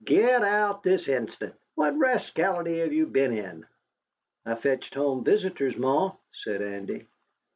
"Git 0.03 0.41
out 0.41 0.81
this 0.81 1.07
instant. 1.07 1.53
What 1.75 1.95
rascality 1.95 2.79
have 2.79 2.91
you 2.91 3.05
been 3.05 3.33
in?" 3.33 3.67
"I 4.47 4.55
fetched 4.55 4.95
home 4.95 5.23
visitors, 5.23 5.77
Ma," 5.77 6.13
said 6.31 6.63
Andy. 6.63 7.05